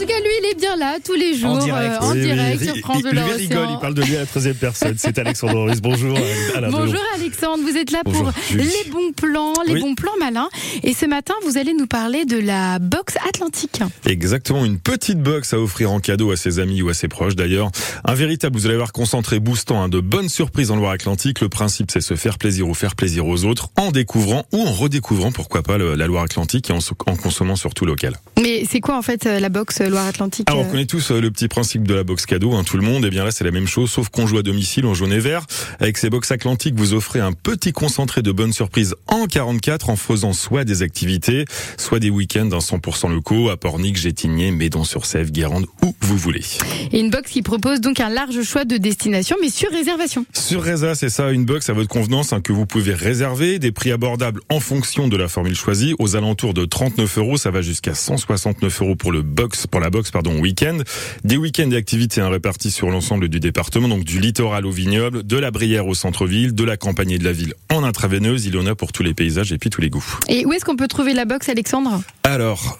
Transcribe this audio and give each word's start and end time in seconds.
tout 0.00 0.06
cas, 0.06 0.18
lui, 0.20 0.30
il 0.42 0.50
est 0.52 0.58
bien 0.58 0.76
là 0.76 0.96
tous 1.04 1.14
les 1.14 1.34
jours, 1.36 1.50
En 1.50 1.58
direct. 1.58 1.94
euh, 2.00 2.04
en 2.06 2.12
Oui, 2.12 2.20
direct 2.22 2.58
oui. 2.60 2.66
sur 2.66 2.76
France 2.78 2.96
il, 3.04 3.14
de 3.14 3.20
rigole, 3.20 3.68
il 3.70 3.78
parle 3.78 3.94
de 3.94 4.02
lui 4.02 4.16
à 4.16 4.20
la 4.20 4.26
troisième 4.26 4.54
personne. 4.54 4.94
C'est 4.98 5.18
Alexandre 5.18 5.64
Ruiz. 5.66 5.80
Bonjour. 5.82 6.16
euh, 6.16 6.56
Delon. 6.60 6.70
Bonjour 6.70 7.00
Alexandre, 7.16 7.62
vous 7.62 7.76
êtes 7.76 7.90
là 7.90 8.00
Bonjour, 8.04 8.24
pour 8.24 8.32
Julie. 8.50 8.64
les 8.84 8.90
bons 8.90 9.12
plans, 9.12 9.52
les 9.66 9.74
Oui. 9.74 9.80
bons 9.82 9.94
plans 9.94 10.12
malins. 10.18 10.48
Et 10.82 10.94
ce 10.94 11.04
matin, 11.06 11.34
vous 11.44 11.58
allez 11.58 11.74
nous 11.74 11.86
parler 11.86 12.24
de 12.24 12.38
la 12.38 12.78
boxe 12.78 13.14
atlantique. 13.28 13.80
Exactement, 14.06 14.64
une 14.64 14.78
petite 14.78 15.20
box 15.20 15.52
à 15.52 15.58
offrir 15.60 15.90
en 15.92 16.00
cadeau 16.00 16.30
à 16.30 16.36
ses 16.36 16.58
amis 16.60 16.82
ou 16.82 16.88
à 16.88 16.94
ses 16.94 17.08
proches 17.08 17.36
d'ailleurs. 17.36 17.70
Un 18.04 18.14
véritable, 18.14 18.56
vous 18.56 18.66
allez 18.66 18.76
voir, 18.76 18.92
concentré 18.92 19.38
boostant, 19.38 19.82
hein, 19.82 19.88
de 19.88 20.00
bonnes 20.00 20.28
surprises 20.28 20.70
en 20.70 20.76
Loire-Atlantique. 20.76 21.40
Le 21.40 21.48
principe, 21.48 21.90
c'est 21.90 22.00
se 22.00 22.14
faire 22.14 22.38
plaisir 22.38 22.68
ou 22.68 22.74
faire 22.74 22.94
plaisir 22.96 23.26
aux 23.26 23.44
autres 23.44 23.68
en 23.76 23.90
découvrant 23.90 24.44
ou 24.52 24.62
en 24.62 24.72
redécouvrant, 24.72 25.30
pourquoi 25.32 25.62
pas, 25.62 25.76
le- 25.78 25.94
la 25.94 26.06
Loire-Atlantique 26.06 26.70
et 26.70 26.72
en, 26.72 26.78
en 27.06 27.16
consommant 27.16 27.56
surtout 27.56 27.84
local. 27.84 28.16
Mais 28.40 28.64
c'est 28.70 28.80
quoi 28.80 28.96
en 28.96 29.02
fait 29.02 29.26
euh, 29.26 29.40
la 29.40 29.48
boxe 29.50 29.80
Loire-Atlantique 29.90 30.48
Alors, 30.48 30.62
on 30.62 30.66
euh 30.66 30.70
connaît 30.70 30.86
tous 30.86 31.10
euh, 31.10 31.20
le 31.20 31.30
petit 31.30 31.48
principe 31.48 31.86
de 31.86 31.94
la 31.94 32.04
box 32.04 32.26
cadeau, 32.26 32.54
hein, 32.54 32.64
tout 32.64 32.76
le 32.76 32.82
monde. 32.82 33.04
Et 33.04 33.10
bien 33.10 33.24
là, 33.24 33.30
c'est 33.30 33.44
la 33.44 33.50
même 33.50 33.66
chose, 33.66 33.90
sauf 33.90 34.08
qu'on 34.08 34.26
joue 34.26 34.38
à 34.38 34.42
domicile 34.42 34.86
en 34.86 34.94
jaune 34.94 35.12
et 35.12 35.18
vert. 35.18 35.46
Avec 35.80 35.98
ces 35.98 36.10
box 36.10 36.30
atlantiques, 36.30 36.74
vous 36.76 36.94
offrez 36.94 37.20
un 37.20 37.32
petit 37.32 37.72
concentré 37.72 38.22
de 38.22 38.32
bonnes 38.32 38.52
surprises 38.52 38.94
en 39.06 39.26
44 39.26 39.90
en 39.90 39.96
faisant 39.96 40.32
soit 40.32 40.64
des 40.64 40.82
activités, 40.82 41.44
soit 41.76 41.98
des 41.98 42.10
week-ends 42.10 42.46
dans 42.46 42.58
100% 42.58 43.10
locaux 43.10 43.50
à 43.50 43.56
Pornic, 43.56 43.96
Gétigné, 43.96 44.50
Médon-sur-Sèvre, 44.50 45.30
Guérande, 45.30 45.66
où 45.82 45.94
vous 46.00 46.16
voulez. 46.16 46.44
Et 46.92 47.00
une 47.00 47.10
box 47.10 47.30
qui 47.30 47.42
propose 47.42 47.80
donc 47.80 48.00
un 48.00 48.08
large 48.08 48.42
choix 48.42 48.64
de 48.64 48.76
destinations, 48.76 49.36
mais 49.40 49.50
sur 49.50 49.70
réservation. 49.70 50.24
Sur 50.32 50.64
Reza, 50.64 50.94
c'est 50.94 51.10
ça, 51.10 51.30
une 51.30 51.44
box 51.44 51.68
à 51.68 51.72
votre 51.72 51.88
convenance 51.88 52.32
hein, 52.32 52.40
que 52.40 52.52
vous 52.52 52.66
pouvez 52.66 52.94
réserver, 52.94 53.58
des 53.58 53.72
prix 53.72 53.90
abordables 53.90 54.40
en 54.48 54.60
fonction 54.60 55.08
de 55.08 55.16
la 55.16 55.28
formule 55.28 55.56
choisie, 55.56 55.94
aux 55.98 56.16
alentours 56.16 56.54
de 56.54 56.64
39 56.64 57.18
euros, 57.18 57.36
ça 57.36 57.50
va 57.50 57.62
jusqu'à 57.62 57.94
169 57.94 58.82
euros 58.82 58.96
pour 58.96 59.12
le 59.12 59.22
box, 59.22 59.66
pour 59.66 59.79
la 59.80 59.90
box, 59.90 60.10
pardon, 60.10 60.38
week-end. 60.38 60.78
Des 61.24 61.36
week-ends 61.36 61.66
d'activités 61.66 62.20
hein, 62.20 62.28
répartis 62.28 62.70
sur 62.70 62.90
l'ensemble 62.90 63.28
du 63.28 63.40
département, 63.40 63.88
donc 63.88 64.04
du 64.04 64.20
littoral 64.20 64.66
au 64.66 64.70
vignoble, 64.70 65.22
de 65.22 65.36
la 65.36 65.50
Brière 65.50 65.86
au 65.86 65.94
centre-ville, 65.94 66.54
de 66.54 66.64
la 66.64 66.76
campagne 66.76 67.10
et 67.10 67.18
de 67.18 67.24
la 67.24 67.32
ville 67.32 67.54
en 67.70 67.84
intraveineuse, 67.84 68.46
il 68.46 68.54
y 68.54 68.58
en 68.58 68.66
a 68.66 68.74
pour 68.74 68.92
tous 68.92 69.02
les 69.02 69.14
paysages 69.14 69.52
et 69.52 69.58
puis 69.58 69.70
tous 69.70 69.80
les 69.80 69.90
goûts. 69.90 70.18
Et 70.28 70.44
où 70.46 70.52
est-ce 70.52 70.64
qu'on 70.64 70.76
peut 70.76 70.88
trouver 70.88 71.14
la 71.14 71.24
boxe, 71.24 71.48
Alexandre? 71.48 72.02
Alors, 72.22 72.78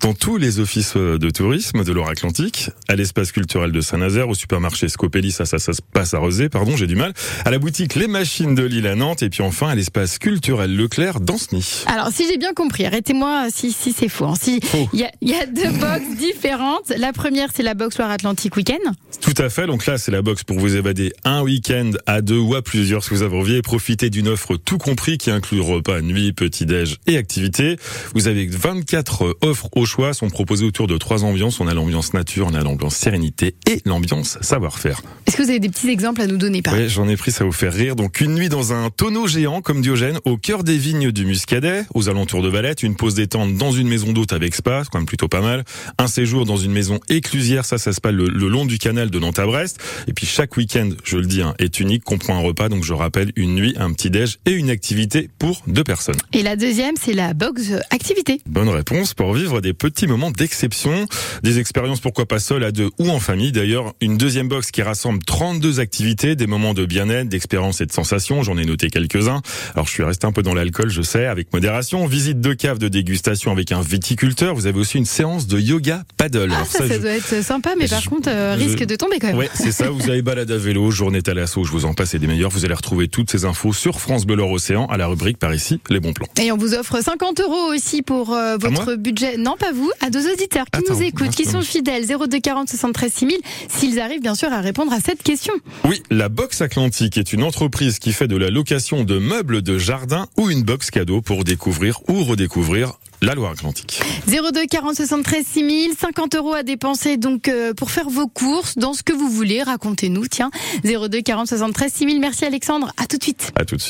dans 0.00 0.14
tous 0.14 0.38
les 0.38 0.60
offices 0.60 0.94
euh, 0.96 1.18
de 1.18 1.28
tourisme 1.30 1.84
de 1.84 1.92
Loire-Atlantique, 1.92 2.70
à 2.88 2.96
l'espace 2.96 3.32
culturel 3.32 3.70
de 3.70 3.80
Saint-Nazaire, 3.80 4.28
au 4.30 4.34
supermarché 4.34 4.88
Scopelli, 4.88 5.30
ça, 5.30 5.44
ça, 5.44 5.58
ça 5.58 5.72
se 5.74 5.82
passe 5.82 6.14
à 6.14 6.18
Rosé, 6.18 6.48
pardon, 6.48 6.74
j'ai 6.76 6.86
du 6.86 6.96
mal, 6.96 7.12
à 7.44 7.50
la 7.50 7.58
boutique 7.58 7.94
Les 7.96 8.06
Machines 8.06 8.54
de 8.54 8.62
Lille 8.64 8.86
à 8.86 8.94
Nantes, 8.94 9.22
et 9.22 9.28
puis 9.28 9.42
enfin 9.42 9.68
à 9.68 9.74
l'espace 9.74 10.18
culturel 10.18 10.74
Leclerc 10.74 11.20
d'Anceny. 11.20 11.84
Alors, 11.86 12.08
si 12.12 12.26
j'ai 12.26 12.38
bien 12.38 12.54
compris, 12.54 12.86
arrêtez-moi 12.86 13.48
si, 13.54 13.72
si 13.72 13.92
c'est 13.92 14.08
faux. 14.08 14.24
hein. 14.26 14.34
Si 14.40 14.60
il 14.92 15.00
y 15.00 15.28
y 15.30 15.34
a 15.34 15.46
deux 15.46 15.70
boxes 15.78 16.16
différentes. 16.18 16.92
La 16.96 17.12
première, 17.12 17.50
c'est 17.54 17.62
la 17.62 17.74
boxe 17.74 17.98
Loire-Atlantique 17.98 18.56
Week-end. 18.56 18.92
Tout 19.20 19.34
à 19.36 19.50
fait, 19.50 19.66
donc 19.66 19.84
là 19.86 19.98
c'est 19.98 20.10
la 20.10 20.22
box 20.22 20.44
pour 20.44 20.58
vous 20.58 20.76
évader 20.76 21.12
un 21.24 21.42
week-end 21.42 21.90
à 22.06 22.22
deux 22.22 22.38
ou 22.38 22.54
à 22.54 22.62
plusieurs 22.62 23.04
si 23.04 23.10
vous 23.10 23.22
avez 23.22 23.36
envie 23.36 23.56
et 23.56 23.62
profiter 23.62 24.08
d'une 24.08 24.28
offre 24.28 24.56
tout 24.56 24.78
compris 24.78 25.18
qui 25.18 25.30
inclut 25.30 25.60
repas, 25.60 26.00
nuit, 26.00 26.32
petit-déj 26.32 26.96
et 27.06 27.16
activités. 27.18 27.76
Vous 28.14 28.28
avez 28.28 28.46
24 28.46 29.36
offres 29.42 29.68
au 29.76 29.84
choix, 29.90 30.14
sont 30.14 30.30
proposées 30.30 30.64
autour 30.64 30.86
de 30.86 30.96
trois 30.96 31.24
ambiances. 31.24 31.60
On 31.60 31.66
a 31.66 31.74
l'ambiance 31.74 32.14
nature, 32.14 32.46
on 32.50 32.54
a 32.54 32.62
l'ambiance 32.62 32.96
sérénité 32.96 33.54
et 33.68 33.80
l'ambiance 33.84 34.38
savoir-faire. 34.40 35.02
Est-ce 35.26 35.36
que 35.36 35.42
vous 35.42 35.50
avez 35.50 35.60
des 35.60 35.68
petits 35.68 35.88
exemples 35.88 36.20
à 36.22 36.26
nous 36.26 36.36
donner 36.36 36.62
par 36.62 36.74
Oui, 36.74 36.88
j'en 36.88 37.08
ai 37.08 37.16
pris, 37.16 37.32
ça 37.32 37.44
vous 37.44 37.52
faire 37.52 37.72
rire. 37.72 37.96
Donc 37.96 38.20
une 38.20 38.34
nuit 38.34 38.48
dans 38.48 38.72
un 38.72 38.90
tonneau 38.90 39.26
géant 39.26 39.60
comme 39.60 39.82
Diogène, 39.82 40.18
au 40.24 40.36
cœur 40.36 40.64
des 40.64 40.76
vignes 40.78 41.10
du 41.10 41.26
Muscadet, 41.26 41.84
aux 41.94 42.08
alentours 42.08 42.42
de 42.42 42.48
Valette, 42.48 42.82
une 42.82 42.96
pause 42.96 43.14
détente 43.14 43.56
dans 43.56 43.72
une 43.72 43.88
maison 43.88 44.12
d'hôte 44.12 44.32
avec 44.32 44.54
spa, 44.54 44.82
quand 44.90 44.98
même 44.98 45.06
plutôt 45.06 45.28
pas 45.28 45.40
mal. 45.40 45.64
Un 45.98 46.06
séjour 46.06 46.44
dans 46.46 46.56
une 46.56 46.72
maison 46.72 47.00
éclusière, 47.08 47.64
ça, 47.64 47.78
ça 47.78 47.92
se 47.92 48.00
passe 48.00 48.12
le, 48.12 48.28
le 48.28 48.48
long 48.48 48.64
du 48.66 48.78
canal 48.78 49.10
de 49.10 49.18
Nantes 49.18 49.38
à 49.38 49.46
Brest. 49.46 49.78
Et 50.06 50.12
puis 50.12 50.26
chaque 50.26 50.56
week-end, 50.56 50.90
je 51.04 51.16
le 51.16 51.26
dis, 51.26 51.42
hein, 51.42 51.54
est 51.58 51.80
unique, 51.80 52.04
comprend 52.04 52.36
un 52.36 52.40
repas. 52.40 52.68
Donc 52.68 52.84
je 52.84 52.92
rappelle 52.92 53.32
une 53.36 53.54
nuit, 53.54 53.74
un 53.78 53.92
petit 53.92 54.10
déj 54.10 54.38
et 54.46 54.52
une 54.52 54.70
activité 54.70 55.28
pour 55.38 55.62
deux 55.66 55.84
personnes. 55.84 56.16
Et 56.32 56.42
la 56.42 56.56
deuxième, 56.56 56.94
c'est 57.00 57.12
la 57.12 57.34
boxe 57.34 57.72
activité. 57.90 58.40
Bonne 58.46 58.68
réponse 58.68 59.14
pour 59.14 59.34
vivre 59.34 59.60
des 59.60 59.72
petits 59.80 60.06
moments 60.06 60.30
d'exception, 60.30 61.06
des 61.42 61.58
expériences 61.58 62.00
pourquoi 62.00 62.26
pas 62.26 62.38
seules, 62.38 62.64
à 62.64 62.70
deux 62.70 62.90
ou 62.98 63.08
en 63.10 63.18
famille. 63.18 63.50
D'ailleurs, 63.50 63.94
une 64.00 64.18
deuxième 64.18 64.46
box 64.48 64.70
qui 64.70 64.82
rassemble 64.82 65.20
32 65.24 65.80
activités, 65.80 66.36
des 66.36 66.46
moments 66.46 66.74
de 66.74 66.84
bien-être, 66.84 67.28
d'expérience 67.28 67.80
et 67.80 67.86
de 67.86 67.92
sensations. 67.92 68.42
J'en 68.42 68.58
ai 68.58 68.64
noté 68.66 68.90
quelques-uns. 68.90 69.40
Alors 69.74 69.86
je 69.86 69.92
suis 69.92 70.02
resté 70.02 70.26
un 70.26 70.32
peu 70.32 70.42
dans 70.42 70.54
l'alcool, 70.54 70.90
je 70.90 71.02
sais, 71.02 71.24
avec 71.26 71.52
modération. 71.52 72.06
Visite 72.06 72.40
de 72.40 72.52
cave 72.52 72.78
de 72.78 72.88
dégustation 72.88 73.50
avec 73.52 73.72
un 73.72 73.80
viticulteur. 73.80 74.54
Vous 74.54 74.66
avez 74.66 74.78
aussi 74.78 74.98
une 74.98 75.06
séance 75.06 75.46
de 75.46 75.58
yoga 75.58 76.04
paddle. 76.18 76.50
Ah, 76.52 76.56
Alors 76.56 76.66
ça, 76.66 76.78
ça, 76.86 76.88
je- 76.94 76.98
doit 77.00 77.10
être 77.12 77.42
sympa, 77.42 77.70
mais 77.78 77.88
par 77.88 78.04
contre, 78.04 78.28
euh, 78.28 78.58
je- 78.58 78.64
risque 78.64 78.84
de 78.84 78.96
tomber 78.96 79.18
quand 79.18 79.28
même. 79.28 79.36
Ouais, 79.38 79.48
c'est 79.54 79.72
ça. 79.72 79.88
Vous 79.90 80.10
avez 80.10 80.20
balade 80.22 80.50
à 80.50 80.58
vélo, 80.58 80.90
journée 80.90 81.20
à 81.26 81.34
l'assaut, 81.34 81.64
je 81.64 81.70
vous 81.70 81.86
en 81.86 81.94
passe 81.94 82.14
et 82.14 82.18
des 82.18 82.26
meilleurs. 82.26 82.50
Vous 82.50 82.64
allez 82.66 82.74
retrouver 82.74 83.08
toutes 83.08 83.30
ces 83.30 83.44
infos 83.46 83.72
sur 83.72 84.00
France 84.00 84.26
Bleu 84.26 84.42
Océan 84.42 84.86
à 84.86 84.96
la 84.96 85.06
rubrique 85.06 85.38
par 85.38 85.54
ici, 85.54 85.80
les 85.90 86.00
bons 86.00 86.12
plans. 86.12 86.26
Et 86.40 86.50
on 86.52 86.56
vous 86.56 86.74
offre 86.74 87.02
50 87.02 87.40
euros 87.40 87.72
aussi 87.74 88.02
pour 88.02 88.34
euh, 88.34 88.56
votre 88.58 88.94
budget. 88.96 89.36
Non, 89.36 89.56
pas 89.58 89.69
vous, 89.72 89.90
à 90.00 90.10
deux 90.10 90.30
auditeurs 90.32 90.66
qui 90.72 90.80
Attends, 90.80 90.94
nous 90.94 91.02
écoutent, 91.02 91.30
qui 91.30 91.44
sont 91.44 91.62
fidèles, 91.62 92.06
02 92.06 92.40
40 92.40 92.68
73 92.68 93.12
6000, 93.12 93.36
s'ils 93.68 94.00
arrivent 94.00 94.22
bien 94.22 94.34
sûr 94.34 94.52
à 94.52 94.60
répondre 94.60 94.92
à 94.92 95.00
cette 95.00 95.22
question. 95.22 95.54
Oui, 95.84 96.02
la 96.10 96.28
Box 96.28 96.60
Atlantique 96.60 97.18
est 97.18 97.32
une 97.32 97.42
entreprise 97.42 97.98
qui 97.98 98.12
fait 98.12 98.28
de 98.28 98.36
la 98.36 98.50
location 98.50 99.04
de 99.04 99.18
meubles 99.18 99.62
de 99.62 99.78
jardin 99.78 100.26
ou 100.36 100.50
une 100.50 100.62
box 100.62 100.90
cadeau 100.90 101.20
pour 101.20 101.44
découvrir 101.44 102.00
ou 102.08 102.24
redécouvrir 102.24 102.92
la 103.22 103.34
Loire-Atlantique. 103.34 104.00
02 104.28 104.66
40 104.66 104.96
73 104.96 105.44
6000, 105.46 105.92
50 105.98 106.36
euros 106.36 106.54
à 106.54 106.62
dépenser 106.62 107.18
donc 107.18 107.48
euh, 107.48 107.74
pour 107.74 107.90
faire 107.90 108.08
vos 108.08 108.26
courses 108.26 108.78
dans 108.78 108.94
ce 108.94 109.02
que 109.02 109.12
vous 109.12 109.28
voulez. 109.28 109.62
Racontez-nous, 109.62 110.26
tiens. 110.26 110.50
02 110.84 111.20
40 111.20 111.46
73 111.48 111.92
6000. 111.92 112.20
Merci 112.20 112.46
Alexandre. 112.46 112.92
À 112.96 113.06
tout 113.06 113.18
de 113.18 113.22
suite. 113.22 113.52
À 113.56 113.64
tout 113.64 113.76
de 113.76 113.80
suite. 113.80 113.88